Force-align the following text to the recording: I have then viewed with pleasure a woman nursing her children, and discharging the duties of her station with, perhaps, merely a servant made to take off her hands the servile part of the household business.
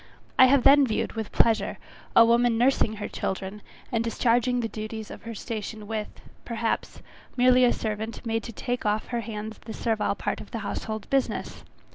I 0.39 0.45
have 0.45 0.63
then 0.63 0.87
viewed 0.87 1.13
with 1.13 1.31
pleasure 1.31 1.77
a 2.15 2.25
woman 2.25 2.57
nursing 2.57 2.93
her 2.93 3.07
children, 3.07 3.61
and 3.91 4.03
discharging 4.03 4.59
the 4.59 4.67
duties 4.67 5.11
of 5.11 5.21
her 5.25 5.35
station 5.35 5.85
with, 5.85 6.07
perhaps, 6.43 7.03
merely 7.37 7.63
a 7.63 7.71
servant 7.71 8.25
made 8.25 8.41
to 8.45 8.51
take 8.51 8.83
off 8.83 9.09
her 9.09 9.21
hands 9.21 9.59
the 9.59 9.73
servile 9.73 10.15
part 10.15 10.41
of 10.41 10.49
the 10.49 10.57
household 10.65 11.07
business. 11.11 11.63